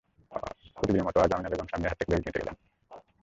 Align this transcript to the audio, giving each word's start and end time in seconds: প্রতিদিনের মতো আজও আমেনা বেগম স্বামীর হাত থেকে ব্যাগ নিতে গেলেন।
প্রতিদিনের 0.75 1.05
মতো 1.07 1.17
আজও 1.19 1.35
আমেনা 1.35 1.51
বেগম 1.51 1.67
স্বামীর 1.69 1.89
হাত 1.89 1.97
থেকে 1.99 2.09
ব্যাগ 2.11 2.21
নিতে 2.21 2.39
গেলেন। 2.41 2.55